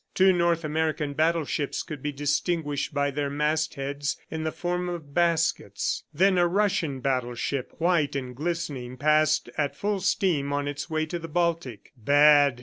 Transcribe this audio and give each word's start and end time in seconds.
Two 0.15 0.33
North 0.33 0.63
American 0.65 1.13
battleships 1.13 1.83
could 1.83 2.01
be 2.01 2.11
distinguished 2.11 2.91
by 2.91 3.11
their 3.11 3.29
mast 3.29 3.75
heads 3.75 4.17
in 4.31 4.43
the 4.43 4.51
form 4.51 4.89
of 4.89 5.13
baskets. 5.13 6.03
Then 6.11 6.39
a 6.39 6.47
Russian 6.47 7.01
battleship, 7.01 7.75
white 7.77 8.15
and 8.15 8.35
glistening, 8.35 8.97
passed 8.97 9.51
at 9.59 9.75
full 9.75 9.99
steam 9.99 10.51
on 10.51 10.67
its 10.67 10.89
way 10.89 11.05
to 11.05 11.19
the 11.19 11.27
Baltic. 11.27 11.91
"Bad!" 11.95 12.59